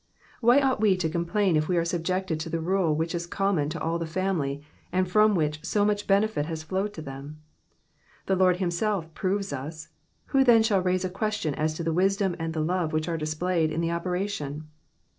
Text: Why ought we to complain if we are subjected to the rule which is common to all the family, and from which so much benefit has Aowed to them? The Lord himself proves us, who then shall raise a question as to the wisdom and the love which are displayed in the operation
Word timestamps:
Why 0.39 0.59
ought 0.59 0.81
we 0.81 0.97
to 0.97 1.07
complain 1.09 1.55
if 1.55 1.67
we 1.67 1.77
are 1.77 1.85
subjected 1.85 2.39
to 2.39 2.49
the 2.49 2.59
rule 2.59 2.95
which 2.95 3.13
is 3.13 3.27
common 3.27 3.69
to 3.69 3.79
all 3.79 3.99
the 3.99 4.07
family, 4.07 4.63
and 4.91 5.07
from 5.07 5.35
which 5.35 5.63
so 5.63 5.85
much 5.85 6.07
benefit 6.07 6.47
has 6.47 6.63
Aowed 6.65 6.91
to 6.93 7.03
them? 7.03 7.39
The 8.25 8.35
Lord 8.35 8.57
himself 8.57 9.13
proves 9.13 9.53
us, 9.53 9.89
who 10.33 10.43
then 10.43 10.63
shall 10.63 10.81
raise 10.81 11.05
a 11.05 11.09
question 11.11 11.53
as 11.53 11.75
to 11.75 11.83
the 11.83 11.93
wisdom 11.93 12.35
and 12.39 12.55
the 12.55 12.61
love 12.65 12.93
which 12.93 13.07
are 13.07 13.15
displayed 13.15 13.71
in 13.71 13.79
the 13.79 13.91
operation 13.91 14.67